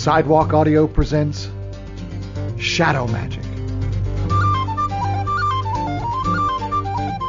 [0.00, 1.50] Sidewalk Audio presents
[2.58, 3.44] Shadow Magic,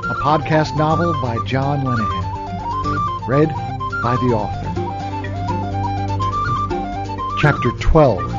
[0.05, 3.49] a podcast novel by John Lenihan, read
[4.01, 4.69] by the author.
[7.41, 8.31] Chapter 12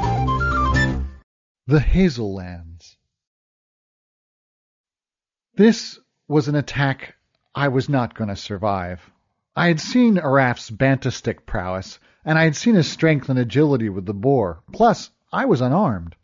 [1.67, 2.97] The Hazellands.
[5.57, 7.17] This was an attack
[7.55, 9.11] I was not going to survive.
[9.55, 13.89] I had seen Araf's banta stick prowess and I had seen his strength and agility
[13.89, 14.63] with the boar.
[14.73, 16.15] Plus, I was unarmed.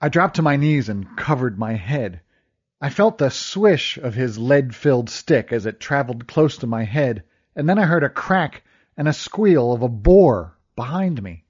[0.00, 2.20] I dropped to my knees and covered my head.
[2.80, 7.22] I felt the swish of his lead-filled stick as it traveled close to my head,
[7.54, 8.64] and then I heard a crack
[8.96, 11.44] and a squeal of a boar behind me.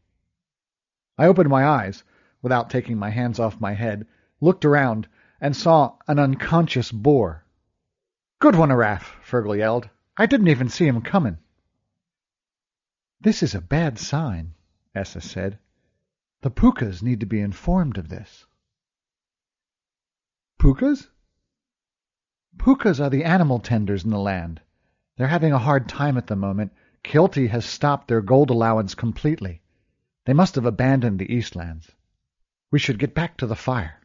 [1.16, 2.04] I opened my eyes,
[2.42, 4.06] without taking my hands off my head,
[4.40, 5.08] looked around,
[5.40, 7.44] and saw an unconscious boar.
[8.38, 9.88] Good one, Araf, Fergal yelled.
[10.16, 11.38] I didn't even see him coming.
[13.22, 14.54] This is a bad sign,
[14.96, 15.58] Essa said.
[16.40, 18.46] The Pookas need to be informed of this.
[20.58, 21.06] Pookas?
[22.56, 24.60] Pookas are the animal tenders in the land.
[25.16, 26.72] They're having a hard time at the moment.
[27.04, 29.62] Kilty has stopped their gold allowance completely.
[30.24, 31.92] They must have abandoned the Eastlands.
[32.72, 34.00] We should get back to the fire.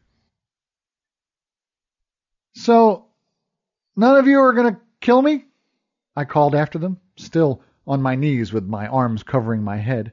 [2.54, 3.06] So,
[3.96, 5.46] none of you are going to kill me?
[6.14, 10.12] I called after them, still on my knees with my arms covering my head.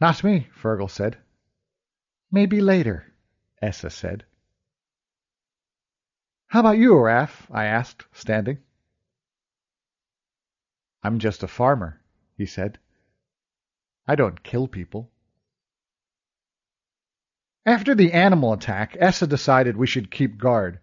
[0.00, 1.16] Not me, Fergal said.
[2.32, 3.06] Maybe later,
[3.62, 4.24] Essa said.
[6.48, 7.46] How about you, Araf?
[7.52, 8.58] I asked, standing.
[11.04, 12.00] I'm just a farmer,
[12.36, 12.78] he said.
[14.08, 15.10] I don't kill people.
[17.64, 20.80] After the animal attack, Essa decided we should keep guard.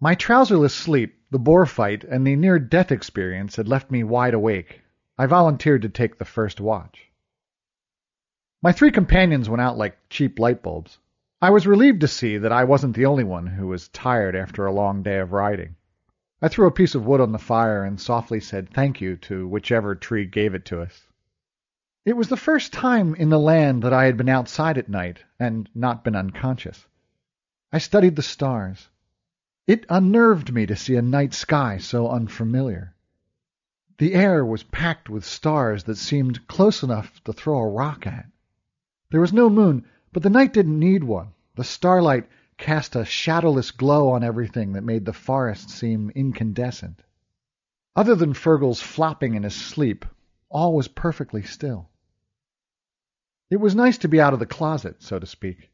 [0.00, 4.82] My trouserless sleep, the boar fight, and the near-death experience had left me wide awake.
[5.20, 7.10] I volunteered to take the first watch.
[8.62, 10.98] My three companions went out like cheap light bulbs.
[11.42, 14.64] I was relieved to see that I wasn't the only one who was tired after
[14.64, 15.76] a long day of riding.
[16.40, 19.46] I threw a piece of wood on the fire and softly said thank you to
[19.46, 21.06] whichever tree gave it to us.
[22.06, 25.22] It was the first time in the land that I had been outside at night
[25.38, 26.86] and not been unconscious.
[27.70, 28.88] I studied the stars.
[29.66, 32.94] It unnerved me to see a night sky so unfamiliar.
[34.00, 38.30] The air was packed with stars that seemed close enough to throw a rock at.
[39.10, 41.34] There was no moon, but the night didn't need one.
[41.56, 47.02] The starlight cast a shadowless glow on everything that made the forest seem incandescent.
[47.94, 50.06] Other than Fergal's flopping in his sleep,
[50.48, 51.90] all was perfectly still.
[53.50, 55.68] It was nice to be out of the closet, so to speak.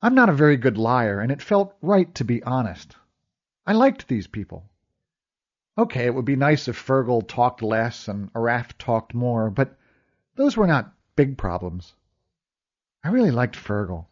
[0.00, 2.94] I'm not a very good liar, and it felt right to be honest.
[3.66, 4.69] I liked these people.
[5.80, 9.78] Okay, it would be nice if Fergal talked less and Araf talked more, but
[10.36, 11.94] those were not big problems.
[13.02, 14.04] I really liked Fergal.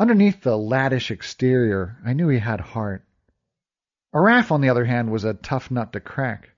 [0.00, 3.04] Underneath the laddish exterior, I knew he had heart.
[4.12, 6.50] Araf, on the other hand, was a tough nut to crack.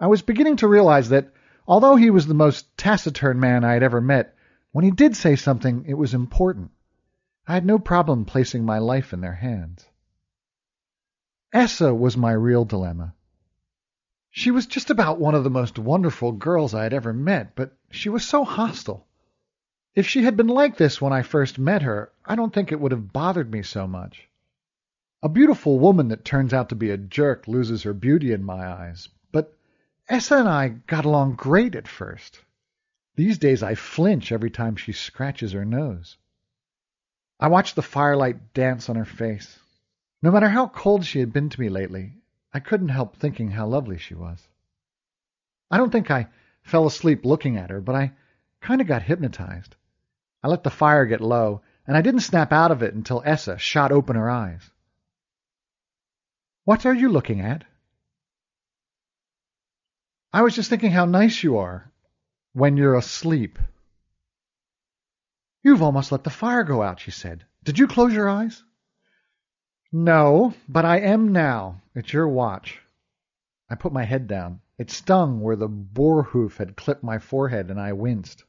[0.00, 1.34] I was beginning to realize that,
[1.68, 4.34] although he was the most taciturn man I had ever met,
[4.72, 6.70] when he did say something, it was important.
[7.46, 9.84] I had no problem placing my life in their hands.
[11.52, 13.12] Essa was my real dilemma.
[14.38, 17.74] She was just about one of the most wonderful girls I had ever met, but
[17.90, 19.06] she was so hostile.
[19.94, 22.78] If she had been like this when I first met her, I don't think it
[22.78, 24.28] would have bothered me so much.
[25.22, 28.68] A beautiful woman that turns out to be a jerk loses her beauty in my
[28.68, 29.56] eyes, but
[30.06, 32.42] Essa and I got along great at first.
[33.14, 36.18] These days I flinch every time she scratches her nose.
[37.40, 39.58] I watched the firelight dance on her face.
[40.20, 42.12] No matter how cold she had been to me lately,
[42.56, 44.48] I couldn't help thinking how lovely she was.
[45.70, 46.28] I don't think I
[46.62, 48.12] fell asleep looking at her, but I
[48.62, 49.76] kind of got hypnotized.
[50.42, 53.58] I let the fire get low, and I didn't snap out of it until Essa
[53.58, 54.70] shot open her eyes.
[56.64, 57.64] What are you looking at?
[60.32, 61.92] I was just thinking how nice you are
[62.54, 63.58] when you're asleep.
[65.62, 67.44] You've almost let the fire go out, she said.
[67.64, 68.62] Did you close your eyes?
[69.92, 71.80] No, but I am now.
[71.94, 72.80] It's your watch.
[73.70, 74.60] I put my head down.
[74.78, 78.44] It stung where the boar hoof had clipped my forehead, and I winced.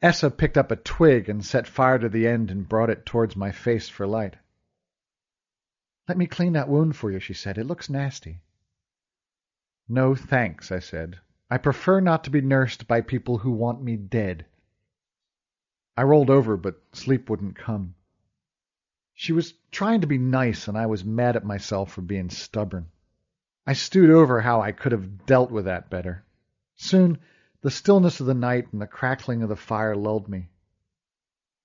[0.00, 3.34] Essa picked up a twig and set fire to the end and brought it towards
[3.34, 4.36] my face for light.
[6.06, 7.58] Let me clean that wound for you, she said.
[7.58, 8.40] It looks nasty.
[9.88, 11.18] No, thanks, I said.
[11.50, 14.46] I prefer not to be nursed by people who want me dead.
[15.96, 17.94] I rolled over, but sleep wouldn't come.
[19.20, 22.86] She was trying to be nice, and I was mad at myself for being stubborn.
[23.66, 26.24] I stewed over how I could have dealt with that better.
[26.76, 27.18] Soon
[27.60, 30.50] the stillness of the night and the crackling of the fire lulled me.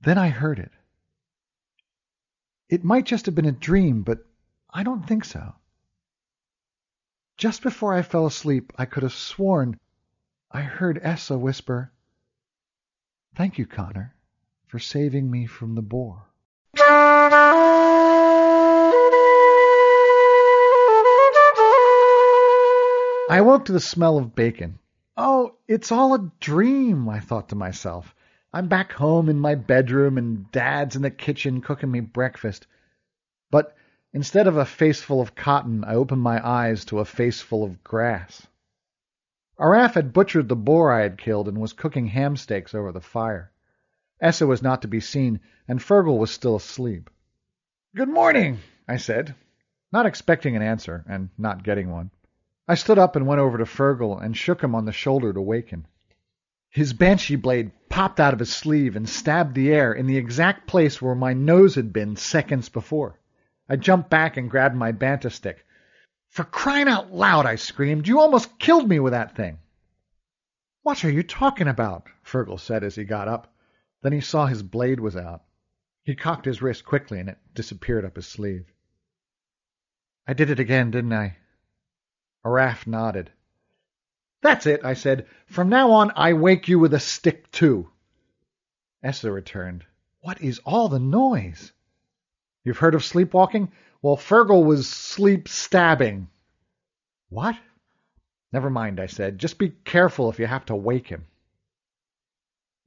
[0.01, 0.71] Then I heard it.
[2.69, 4.25] It might just have been a dream, but
[4.71, 5.53] I don't think so.
[7.37, 9.79] Just before I fell asleep, I could have sworn
[10.49, 11.91] I heard Essa whisper,
[13.35, 14.15] Thank you, Connor,
[14.65, 16.32] for saving me from the boar.
[23.33, 24.77] I woke to the smell of bacon.
[25.17, 28.13] Oh, it's all a dream, I thought to myself.
[28.53, 32.67] I'm back home in my bedroom and Dad's in the kitchen cooking me breakfast.
[33.49, 33.75] But
[34.13, 37.63] instead of a face full of cotton, I opened my eyes to a face full
[37.63, 38.45] of grass.
[39.59, 43.01] Araf had butchered the boar I had killed and was cooking ham steaks over the
[43.01, 43.51] fire.
[44.21, 47.09] Essa was not to be seen, and Fergal was still asleep.
[47.95, 49.33] Good morning, I said,
[49.91, 52.11] not expecting an answer, and not getting one.
[52.67, 55.41] I stood up and went over to Fergal and shook him on the shoulder to
[55.41, 55.85] waken.
[56.69, 60.65] His banshee blade popped out of his sleeve and stabbed the air in the exact
[60.65, 63.19] place where my nose had been seconds before.
[63.69, 65.65] I jumped back and grabbed my banta stick.
[66.29, 68.07] For crying out loud, I screamed.
[68.07, 69.59] You almost killed me with that thing.
[70.81, 72.07] What are you talking about?
[72.23, 73.53] Fergal said as he got up.
[74.01, 75.43] Then he saw his blade was out.
[76.03, 78.65] He cocked his wrist quickly and it disappeared up his sleeve.
[80.25, 81.37] I did it again, didn't I?
[82.45, 83.31] Araf nodded.
[84.41, 85.27] That's it, I said.
[85.45, 87.89] From now on, I wake you with a stick, too.
[89.01, 89.85] Essa returned.
[90.21, 91.71] What is all the noise?
[92.63, 93.71] You've heard of sleepwalking?
[94.01, 96.27] Well, Fergal was sleep stabbing.
[97.29, 97.57] What?
[98.51, 99.39] Never mind, I said.
[99.39, 101.25] Just be careful if you have to wake him.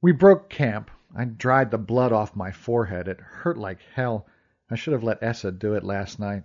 [0.01, 0.91] We broke camp.
[1.15, 3.07] I dried the blood off my forehead.
[3.07, 4.27] It hurt like hell.
[4.69, 6.43] I should have let Essa do it last night.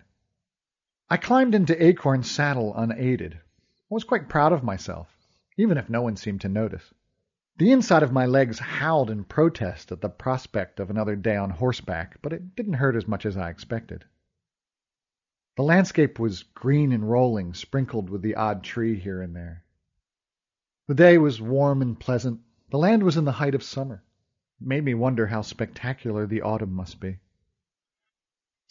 [1.12, 3.34] I climbed into Acorn's saddle unaided.
[3.34, 3.38] I
[3.90, 5.14] was quite proud of myself,
[5.58, 6.94] even if no one seemed to notice.
[7.58, 11.50] The inside of my legs howled in protest at the prospect of another day on
[11.50, 14.06] horseback, but it didn't hurt as much as I expected.
[15.58, 19.64] The landscape was green and rolling, sprinkled with the odd tree here and there.
[20.88, 22.40] The day was warm and pleasant.
[22.70, 24.02] The land was in the height of summer.
[24.62, 27.18] It made me wonder how spectacular the autumn must be.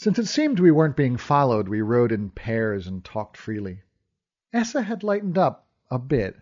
[0.01, 3.83] Since it seemed we weren't being followed, we rode in pairs and talked freely.
[4.51, 6.39] Essa had lightened up a bit.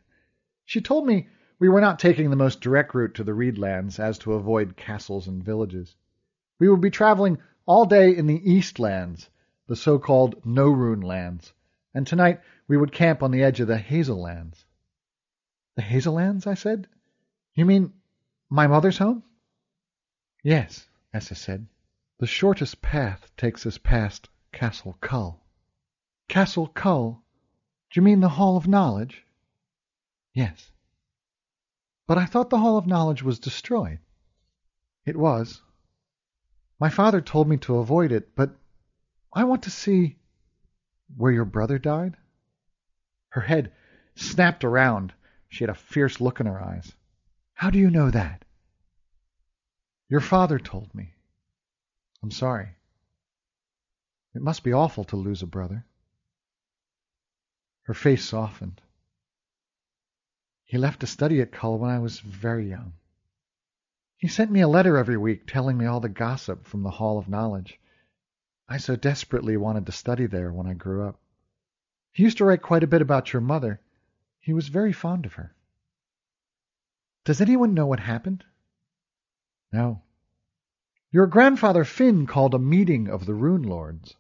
[0.64, 1.28] She told me
[1.60, 5.28] we were not taking the most direct route to the Reedlands as to avoid castles
[5.28, 5.98] and villages.
[6.58, 9.28] We would be traveling all day in the Eastlands,
[9.68, 11.52] the so-called No-Rune lands,
[11.94, 12.40] and tonight
[12.70, 14.64] we would camp on the edge of the Hazellands.
[15.76, 16.48] The Hazellands?
[16.48, 16.88] I said.
[17.56, 17.92] You mean
[18.50, 19.22] my mother's home?
[20.44, 21.68] Yes, Essa said.
[22.20, 25.42] The shortest path takes us past Castle Cull."
[26.28, 27.24] Castle Cull?
[27.90, 29.26] Do you mean the Hall of Knowledge?
[30.34, 30.72] Yes.
[32.08, 34.00] But I thought the Hall of Knowledge was destroyed.
[35.06, 35.62] It was.
[36.78, 38.54] My father told me to avoid it, but
[39.32, 40.18] I want to see
[41.16, 42.18] where your brother died.
[43.30, 43.72] Her head
[44.16, 45.14] snapped around.
[45.48, 46.94] She had a fierce look in her eyes.
[47.54, 48.44] How do you know that?
[50.10, 51.14] Your father told me.
[52.22, 52.70] I'm sorry.
[54.36, 55.86] It must be awful to lose a brother.
[57.84, 58.82] Her face softened.
[60.66, 62.94] He left to study at Kull when I was very young.
[64.18, 67.18] He sent me a letter every week telling me all the gossip from the Hall
[67.18, 67.80] of Knowledge.
[68.68, 71.20] I so desperately wanted to study there when I grew up.
[72.12, 73.80] He used to write quite a bit about your mother.
[74.40, 75.56] He was very fond of her.
[77.24, 78.44] Does anyone know what happened?
[79.72, 80.02] No.
[81.12, 84.16] Your grandfather Finn called a meeting of the Rune Lords.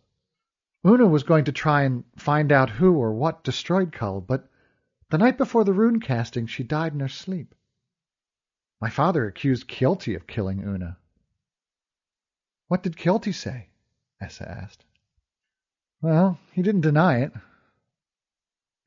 [0.83, 4.49] Una was going to try and find out who or what destroyed Kull, but
[5.09, 7.53] the night before the rune casting she died in her sleep.
[8.81, 10.97] My father accused Kealty of killing Una.
[12.69, 13.69] What did Kealty say?
[14.19, 14.83] Essa asked.
[16.01, 17.33] Well, he didn't deny it.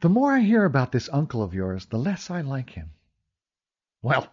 [0.00, 2.90] The more I hear about this uncle of yours, the less I like him.
[4.00, 4.26] Well,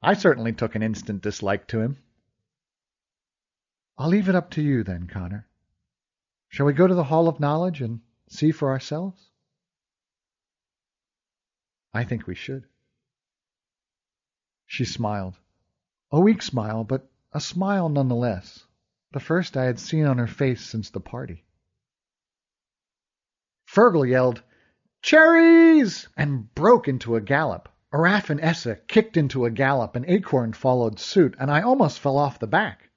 [0.00, 1.96] I certainly took an instant dislike to him.
[4.00, 5.48] I'll leave it up to you then, Connor.
[6.48, 9.20] Shall we go to the Hall of Knowledge and see for ourselves?
[11.92, 12.64] I think we should.
[14.66, 15.36] She smiled.
[16.12, 18.64] A weak smile, but a smile nonetheless.
[19.12, 21.44] The first I had seen on her face since the party.
[23.66, 24.42] Fergal yelled,
[25.02, 26.08] Cherries!
[26.16, 27.68] and broke into a gallop.
[27.92, 32.16] Araf and Essa kicked into a gallop, and Acorn followed suit, and I almost fell
[32.16, 32.87] off the back.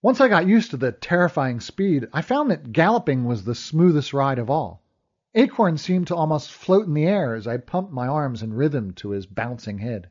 [0.00, 4.12] Once I got used to the terrifying speed, I found that galloping was the smoothest
[4.12, 4.80] ride of all.
[5.34, 8.92] Acorn seemed to almost float in the air as I pumped my arms in rhythm
[8.94, 10.08] to his bouncing head.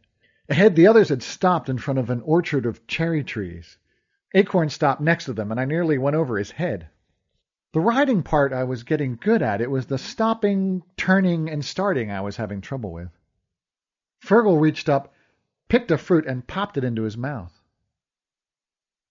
[0.50, 3.78] Ahead, the others had stopped in front of an orchard of cherry trees.
[4.34, 6.90] Acorn stopped next to them, and I nearly went over his head.
[7.72, 9.62] The riding part I was getting good at.
[9.62, 13.10] It was the stopping, turning, and starting I was having trouble with.
[14.20, 15.14] Fergal reached up,
[15.70, 17.57] picked a fruit, and popped it into his mouth.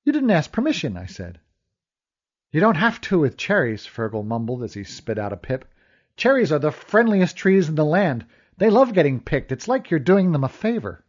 [0.07, 1.41] You didn't ask permission, I said.
[2.53, 5.65] You don't have to with cherries, Fergal mumbled as he spit out a pip.
[6.17, 8.25] Cherries are the friendliest trees in the land.
[8.57, 9.51] They love getting picked.
[9.51, 11.05] It's like you're doing them a favor.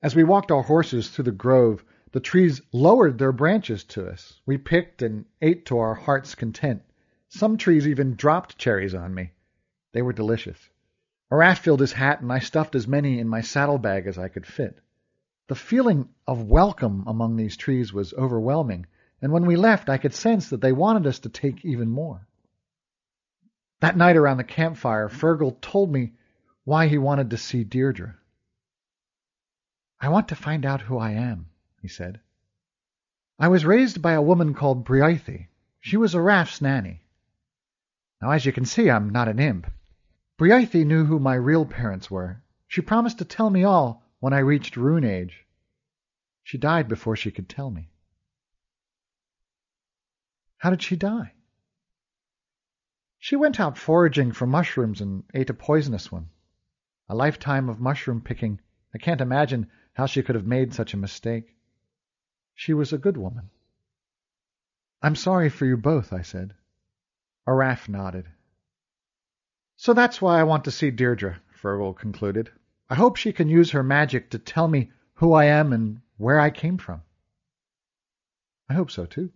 [0.00, 4.40] As we walked our horses through the grove, the trees lowered their branches to us.
[4.46, 6.82] We picked and ate to our heart's content.
[7.30, 9.32] Some trees even dropped cherries on me.
[9.90, 10.70] They were delicious.
[11.32, 14.46] Araf filled his hat, and I stuffed as many in my saddlebag as I could
[14.46, 14.78] fit.
[15.50, 18.86] The feeling of welcome among these trees was overwhelming,
[19.20, 22.28] and when we left I could sense that they wanted us to take even more.
[23.80, 26.12] That night around the campfire, Fergal told me
[26.62, 28.14] why he wanted to see Deirdre.
[30.00, 31.48] I want to find out who I am,
[31.82, 32.20] he said.
[33.36, 35.48] I was raised by a woman called Briaithe.
[35.80, 37.02] She was Araf's nanny.
[38.22, 39.68] Now, as you can see, I'm not an imp.
[40.38, 42.40] Briaithe knew who my real parents were.
[42.68, 45.46] She promised to tell me all when I reached rune age.
[46.44, 47.90] She died before she could tell me.
[50.58, 51.32] How did she die?
[53.18, 56.28] She went out foraging for mushrooms and ate a poisonous one.
[57.08, 58.60] A lifetime of mushroom picking.
[58.94, 61.56] I can't imagine how she could have made such a mistake.
[62.54, 63.50] She was a good woman.
[65.02, 66.54] I'm sorry for you both, I said.
[67.46, 68.26] Araf nodded.
[69.76, 72.50] So that's why I want to see Deirdre, Fergal concluded.
[72.92, 76.40] I hope she can use her magic to tell me who I am and where
[76.40, 77.02] I came from.
[78.68, 79.30] I hope so, too.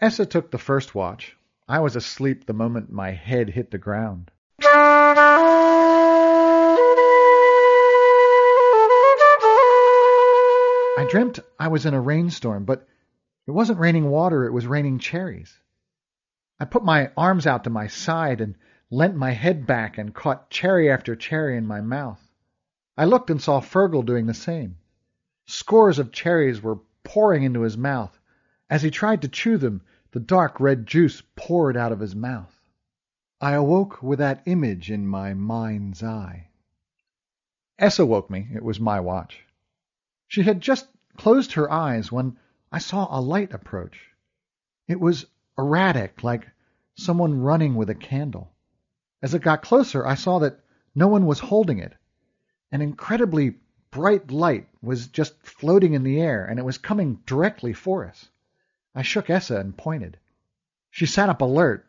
[0.00, 1.36] Essa took the first watch.
[1.68, 4.32] I was asleep the moment my head hit the ground.
[10.98, 12.88] I dreamt I was in a rainstorm, but
[13.46, 15.56] it wasn't raining water, it was raining cherries.
[16.58, 18.56] I put my arms out to my side and
[18.92, 22.20] leant my head back and caught cherry after cherry in my mouth.
[22.94, 24.76] I looked and saw Fergal doing the same.
[25.46, 28.20] Scores of cherries were pouring into his mouth.
[28.68, 29.80] As he tried to chew them,
[30.10, 32.54] the dark red juice poured out of his mouth.
[33.40, 36.48] I awoke with that image in my mind's eye.
[37.78, 38.46] Essa woke me.
[38.54, 39.42] It was my watch.
[40.28, 42.36] She had just closed her eyes when
[42.70, 44.10] I saw a light approach.
[44.86, 45.24] It was
[45.56, 46.46] erratic, like
[46.94, 48.51] someone running with a candle.
[49.22, 50.58] As it got closer, I saw that
[50.94, 51.94] no one was holding it.
[52.72, 53.54] An incredibly
[53.92, 58.28] bright light was just floating in the air, and it was coming directly for us.
[58.94, 60.18] I shook Essa and pointed.
[60.90, 61.86] She sat up alert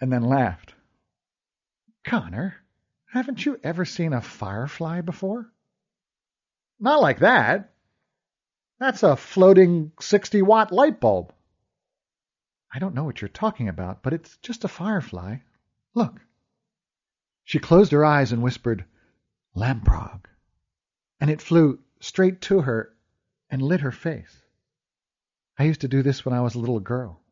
[0.00, 0.74] and then laughed.
[2.04, 2.54] Connor,
[3.12, 5.50] haven't you ever seen a firefly before?
[6.78, 7.72] Not like that.
[8.78, 11.32] That's a floating 60 watt light bulb.
[12.72, 15.38] I don't know what you're talking about, but it's just a firefly.
[15.94, 16.20] Look.
[17.46, 18.84] She closed her eyes and whispered,
[19.54, 20.28] Lamprog.
[21.20, 22.92] And it flew straight to her
[23.48, 24.42] and lit her face.
[25.56, 27.22] I used to do this when I was a little girl.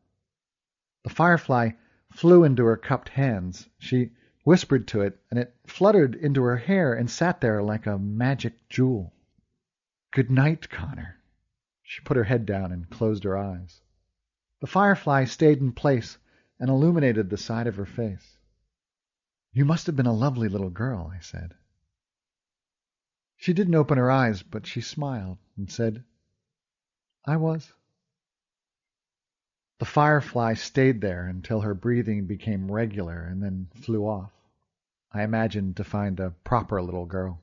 [1.03, 1.71] The firefly
[2.13, 3.67] flew into her cupped hands.
[3.77, 4.11] She
[4.45, 8.69] whispered to it, and it fluttered into her hair and sat there like a magic
[8.69, 9.13] jewel.
[10.11, 11.17] Good night, Connor.
[11.83, 13.81] She put her head down and closed her eyes.
[14.61, 16.17] The firefly stayed in place
[16.57, 18.34] and illuminated the side of her face.
[19.55, 21.53] You must have been a lovely little girl," I said.
[23.37, 26.03] She didn't open her eyes, but she smiled and said,
[27.23, 27.71] "I was."
[29.79, 34.33] The firefly stayed there until her breathing became regular and then flew off,
[35.13, 37.41] I imagine to find a proper little girl.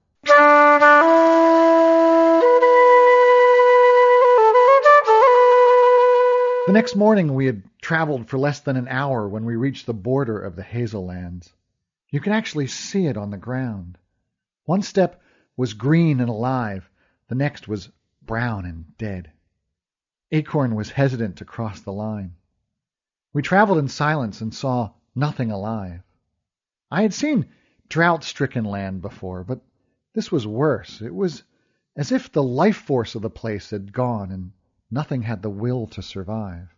[6.67, 9.95] The next morning we had traveled for less than an hour when we reached the
[9.95, 11.55] border of the Hazellands.
[12.13, 13.99] You can actually see it on the ground.
[14.67, 15.21] One step
[15.57, 16.89] was green and alive,
[17.29, 17.91] the next was
[18.21, 19.33] brown and dead.
[20.31, 22.37] Acorn was hesitant to cross the line.
[23.33, 26.03] We traveled in silence and saw nothing alive.
[26.91, 27.47] I had seen
[27.89, 29.63] drought-stricken land before, but
[30.13, 31.01] this was worse.
[31.01, 31.43] It was
[31.97, 34.53] as if the life force of the place had gone and
[34.91, 36.69] nothing had the will to survive.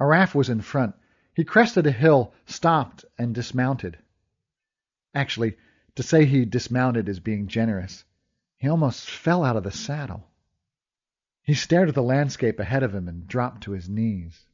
[0.00, 0.94] Araf was in front.
[1.36, 3.98] He crested a hill, stopped, and dismounted.
[5.14, 5.58] Actually,
[5.96, 8.06] to say he dismounted is being generous.
[8.56, 10.26] He almost fell out of the saddle.
[11.42, 14.46] He stared at the landscape ahead of him and dropped to his knees.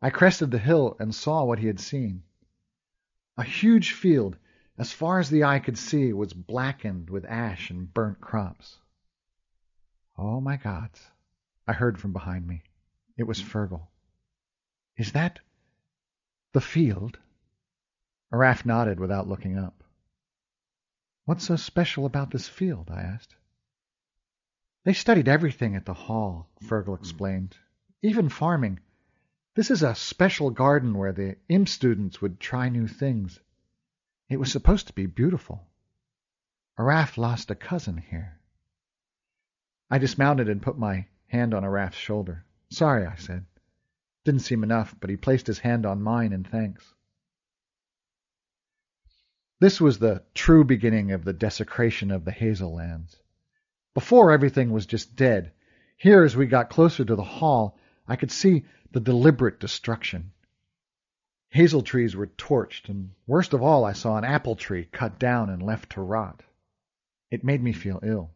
[0.00, 2.22] I crested the hill and saw what he had seen.
[3.36, 4.36] A huge field,
[4.78, 8.78] as far as the eye could see, was blackened with ash and burnt crops.
[10.16, 11.10] Oh, my gods,
[11.66, 12.62] I heard from behind me.
[13.16, 13.88] It was Fergal.
[14.96, 15.40] Is that
[16.52, 17.18] the field?
[18.32, 19.82] Araf nodded without looking up.
[21.24, 22.90] What's so special about this field?
[22.90, 23.36] I asked.
[24.84, 27.56] They studied everything at the hall, Fergal explained,
[28.02, 28.80] even farming.
[29.54, 33.38] This is a special garden where the imp students would try new things.
[34.28, 35.66] It was supposed to be beautiful.
[36.78, 38.38] Araf lost a cousin here.
[39.90, 42.44] I dismounted and put my hand on Araf's shoulder.
[42.70, 43.44] Sorry, I said.
[44.24, 46.94] Didn't seem enough, but he placed his hand on mine in thanks.
[49.60, 53.16] This was the true beginning of the desecration of the Hazellands.
[53.94, 55.52] Before, everything was just dead.
[55.96, 60.32] Here, as we got closer to the hall, I could see the deliberate destruction.
[61.50, 65.50] Hazel trees were torched, and worst of all, I saw an apple tree cut down
[65.50, 66.42] and left to rot.
[67.30, 68.30] It made me feel ill.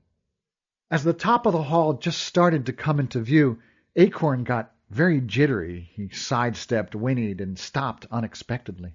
[0.91, 3.61] As the top of the hall just started to come into view,
[3.97, 5.91] Acorn got very jittery.
[5.95, 8.95] He sidestepped, whinnied, and stopped unexpectedly.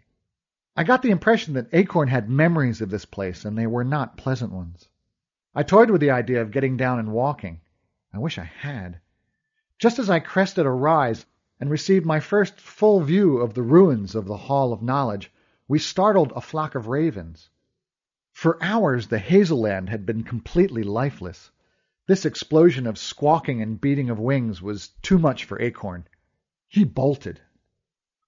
[0.73, 4.15] I got the impression that Acorn had memories of this place, and they were not
[4.15, 4.87] pleasant ones.
[5.53, 7.59] I toyed with the idea of getting down and walking.
[8.13, 9.01] I wish I had.
[9.77, 11.25] Just as I crested a rise
[11.59, 15.29] and received my first full view of the ruins of the Hall of Knowledge,
[15.67, 17.49] we startled a flock of ravens.
[18.31, 21.51] For hours the Hazelland had been completely lifeless.
[22.09, 26.07] This explosion of squawking and beating of wings was too much for Acorn.
[26.67, 27.39] He bolted.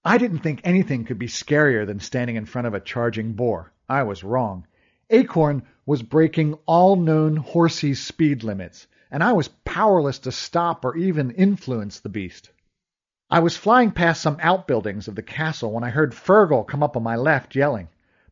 [0.04, 3.72] I didn't think anything could be scarier than standing in front of a charging boar.
[3.88, 4.68] I was wrong.
[5.10, 10.96] Acorn was breaking all known horsey speed limits, and I was powerless to stop or
[10.96, 12.50] even influence the beast.
[13.30, 16.96] I was flying past some outbuildings of the castle when I heard Fergal come up
[16.96, 17.88] on my left, yelling.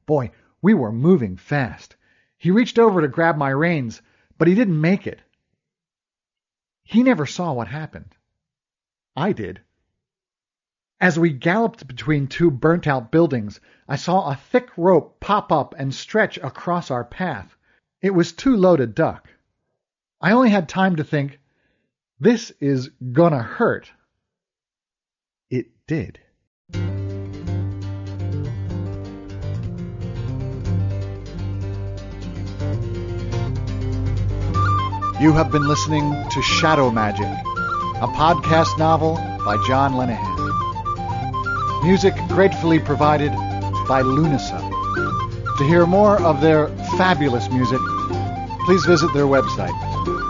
[0.07, 0.31] Boy,
[0.63, 1.97] we were moving fast.
[2.39, 4.01] He reached over to grab my reins,
[4.39, 5.21] but he didn't make it.
[6.90, 8.16] He never saw what happened.
[9.14, 9.61] I did.
[11.00, 15.94] As we galloped between two burnt-out buildings, I saw a thick rope pop up and
[15.94, 17.57] stretch across our path.
[18.03, 19.29] It was too low to duck.
[20.20, 21.38] I only had time to think,
[22.18, 23.92] this is gonna hurt.
[25.48, 26.18] It did.
[35.21, 41.85] You have been listening to Shadow Magic, a podcast novel by John Lenihan.
[41.85, 43.31] Music gratefully provided
[43.87, 44.59] by Lunasa.
[45.59, 47.81] To hear more of their fabulous music,
[48.65, 49.79] please visit their website,